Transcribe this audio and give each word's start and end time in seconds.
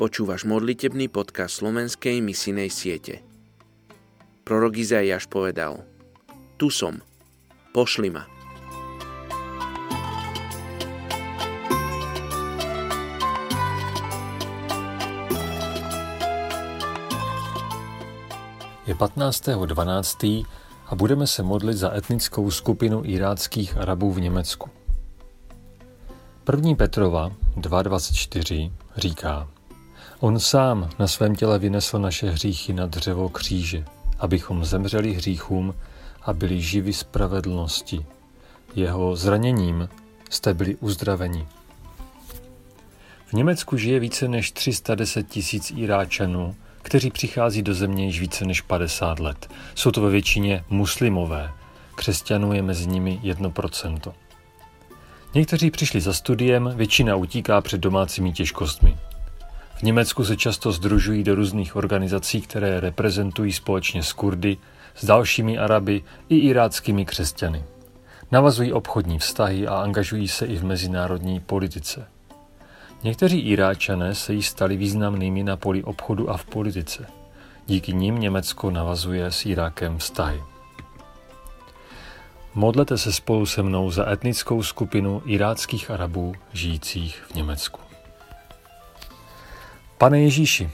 Počúvaš 0.00 0.48
modlitebný 0.48 1.12
podcast 1.12 1.60
slovenskej 1.60 2.24
misijnej 2.24 2.72
siete. 2.72 3.20
Prorok 4.48 4.80
Izaiáš 4.80 5.28
povedal 5.28 5.84
Tu 6.56 6.72
som, 6.72 7.04
pošli 7.76 8.08
ma. 8.08 8.24
Je 18.88 18.96
15.12. 18.96 20.48
a 20.88 20.92
budeme 20.96 21.28
se 21.28 21.44
modlit 21.44 21.76
za 21.76 21.92
etnickou 21.92 22.48
skupinu 22.48 23.04
iráckých 23.04 23.76
Arabů 23.76 24.12
v 24.16 24.20
Německu. 24.20 24.70
1. 26.48 26.74
Petrova 26.74 27.36
2.24 27.60 28.72
říká 28.96 29.59
On 30.22 30.40
sám 30.40 30.90
na 30.98 31.06
svém 31.06 31.34
těle 31.34 31.58
vynesl 31.58 31.98
naše 31.98 32.30
hříchy 32.30 32.72
na 32.72 32.86
dřevo 32.86 33.28
kříže, 33.28 33.84
abychom 34.18 34.64
zemřeli 34.64 35.12
hříchům 35.12 35.74
a 36.22 36.32
byli 36.32 36.60
živi 36.60 36.92
spravedlnosti. 36.92 38.06
Jeho 38.74 39.16
zraněním 39.16 39.88
jste 40.30 40.54
byli 40.54 40.76
uzdraveni. 40.76 41.46
V 43.26 43.32
Německu 43.32 43.76
žije 43.76 44.00
více 44.00 44.28
než 44.28 44.52
310 44.52 45.28
tisíc 45.28 45.72
Iráčanů, 45.76 46.56
kteří 46.82 47.10
přichází 47.10 47.62
do 47.62 47.74
země 47.74 48.06
již 48.06 48.20
více 48.20 48.44
než 48.44 48.60
50 48.60 49.20
let. 49.20 49.50
Jsou 49.74 49.90
to 49.90 50.00
ve 50.00 50.10
většině 50.10 50.64
muslimové. 50.70 51.52
Křesťanů 51.94 52.52
je 52.52 52.62
mezi 52.62 52.86
nimi 52.86 53.20
1%. 53.22 54.12
Někteří 55.34 55.70
přišli 55.70 56.00
za 56.00 56.12
studiem, 56.12 56.72
většina 56.76 57.16
utíká 57.16 57.60
před 57.60 57.80
domácími 57.80 58.32
těžkostmi. 58.32 58.96
V 59.80 59.82
Německu 59.82 60.24
se 60.24 60.36
často 60.36 60.72
združují 60.72 61.24
do 61.24 61.34
různých 61.34 61.76
organizací, 61.76 62.40
které 62.40 62.80
reprezentují 62.80 63.52
společně 63.52 64.02
s 64.02 64.12
Kurdy, 64.12 64.56
s 64.94 65.04
dalšími 65.04 65.58
Araby 65.58 66.02
i 66.28 66.36
iráckými 66.36 67.04
křesťany. 67.04 67.64
Navazují 68.32 68.72
obchodní 68.72 69.18
vztahy 69.18 69.66
a 69.66 69.74
angažují 69.74 70.28
se 70.28 70.46
i 70.46 70.56
v 70.56 70.64
mezinárodní 70.64 71.40
politice. 71.40 72.06
Někteří 73.02 73.38
Iráčané 73.40 74.14
se 74.14 74.32
jí 74.32 74.42
stali 74.42 74.76
významnými 74.76 75.42
na 75.42 75.56
poli 75.56 75.84
obchodu 75.84 76.30
a 76.30 76.36
v 76.36 76.44
politice. 76.44 77.06
Díky 77.66 77.92
nim 77.92 78.18
Německo 78.18 78.70
navazuje 78.70 79.26
s 79.26 79.46
Irákem 79.46 79.98
vztahy. 79.98 80.42
Modlete 82.54 82.98
se 82.98 83.12
spolu 83.12 83.46
se 83.46 83.62
mnou 83.62 83.90
za 83.90 84.10
etnickou 84.12 84.62
skupinu 84.62 85.22
iráckých 85.24 85.90
Arabů 85.90 86.34
žijících 86.52 87.24
v 87.30 87.34
Německu. 87.34 87.89
Pane 90.00 90.20
Ježíši, 90.20 90.70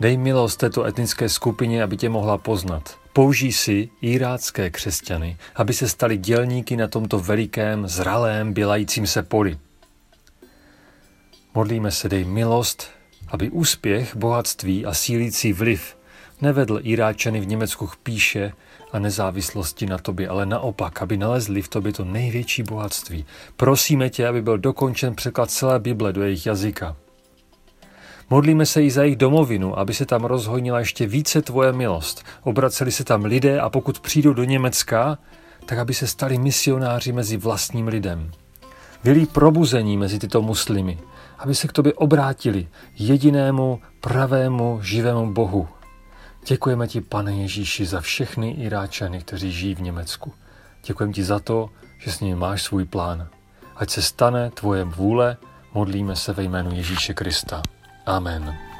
dej 0.00 0.16
milost 0.16 0.60
této 0.60 0.84
etnické 0.84 1.28
skupině, 1.28 1.82
aby 1.82 1.96
tě 1.96 2.08
mohla 2.08 2.38
poznat. 2.38 2.98
Použij 3.12 3.52
si 3.52 3.88
irácké 4.00 4.70
křesťany, 4.70 5.36
aby 5.54 5.72
se 5.72 5.88
stali 5.88 6.16
dělníky 6.16 6.76
na 6.76 6.88
tomto 6.88 7.18
velikém, 7.18 7.88
zralém, 7.88 8.52
bělajícím 8.52 9.06
se 9.06 9.22
poli. 9.22 9.58
Modlíme 11.54 11.90
se, 11.90 12.08
dej 12.08 12.24
milost, 12.24 12.90
aby 13.28 13.50
úspěch, 13.50 14.16
bohatství 14.16 14.86
a 14.86 14.94
sílící 14.94 15.52
vliv 15.52 15.96
nevedl 16.40 16.80
Iráčany 16.82 17.40
v 17.40 17.46
Německu 17.46 17.86
k 17.86 17.96
píše 17.96 18.52
a 18.92 18.98
nezávislosti 18.98 19.86
na 19.86 19.98
tobě, 19.98 20.28
ale 20.28 20.46
naopak, 20.46 21.02
aby 21.02 21.16
nalezli 21.16 21.62
v 21.62 21.68
tobě 21.68 21.92
to 21.92 22.04
největší 22.04 22.62
bohatství. 22.62 23.26
Prosíme 23.56 24.10
tě, 24.10 24.28
aby 24.28 24.42
byl 24.42 24.58
dokončen 24.58 25.14
překlad 25.14 25.50
celé 25.50 25.78
Bible 25.78 26.12
do 26.12 26.22
jejich 26.22 26.46
jazyka. 26.46 26.96
Modlíme 28.32 28.66
se 28.66 28.82
i 28.82 28.90
za 28.90 29.02
jejich 29.02 29.16
domovinu, 29.16 29.78
aby 29.78 29.94
se 29.94 30.06
tam 30.06 30.24
rozhojnila 30.24 30.78
ještě 30.78 31.06
více 31.06 31.42
tvoje 31.42 31.72
milost. 31.72 32.24
Obraceli 32.42 32.92
se 32.92 33.04
tam 33.04 33.24
lidé 33.24 33.60
a 33.60 33.70
pokud 33.70 34.00
přijdou 34.00 34.32
do 34.32 34.44
Německa, 34.44 35.18
tak 35.66 35.78
aby 35.78 35.94
se 35.94 36.06
stali 36.06 36.38
misionáři 36.38 37.12
mezi 37.12 37.36
vlastním 37.36 37.88
lidem. 37.88 38.30
Vylí 39.04 39.26
probuzení 39.26 39.96
mezi 39.96 40.18
tyto 40.18 40.42
muslimy, 40.42 40.98
aby 41.38 41.54
se 41.54 41.68
k 41.68 41.72
tobě 41.72 41.92
obrátili, 41.92 42.68
jedinému 42.98 43.80
pravému 44.00 44.78
živému 44.82 45.32
Bohu. 45.32 45.68
Děkujeme 46.46 46.88
ti, 46.88 47.00
pane 47.00 47.36
Ježíši, 47.36 47.86
za 47.86 48.00
všechny 48.00 48.50
Iráčany, 48.50 49.20
kteří 49.20 49.52
žijí 49.52 49.74
v 49.74 49.80
Německu. 49.80 50.32
Děkujeme 50.84 51.12
ti 51.12 51.24
za 51.24 51.38
to, 51.38 51.68
že 51.98 52.12
s 52.12 52.20
nimi 52.20 52.36
máš 52.36 52.62
svůj 52.62 52.84
plán. 52.84 53.28
Ať 53.76 53.90
se 53.90 54.02
stane 54.02 54.50
tvoje 54.50 54.84
vůle, 54.84 55.36
modlíme 55.74 56.16
se 56.16 56.32
ve 56.32 56.42
jménu 56.42 56.74
Ježíše 56.74 57.14
Krista. 57.14 57.62
Amen. 58.06 58.71